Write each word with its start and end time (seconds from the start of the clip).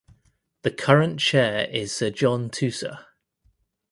The 0.63 0.71
current 0.71 1.19
Chair 1.19 1.69
is 1.69 1.91
Sir 1.95 2.09
John 2.09 2.49
Tusa. 2.49 3.05